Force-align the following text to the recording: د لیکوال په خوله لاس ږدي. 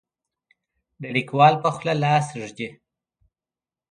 د 1.01 1.03
لیکوال 1.15 1.53
په 1.63 1.69
خوله 1.75 1.93
لاس 2.03 2.27
ږدي. 2.41 2.67